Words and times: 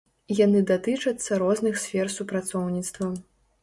Яны 0.37 0.61
датычацца 0.71 1.31
розных 1.45 1.81
сфер 1.85 2.05
супрацоўніцтва. 2.19 3.17